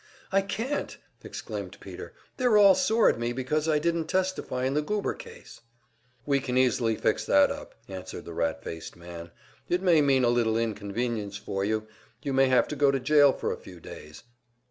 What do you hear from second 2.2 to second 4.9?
"They're all sore at me because I didn't testify in the